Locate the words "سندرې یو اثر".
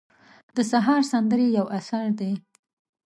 1.11-2.05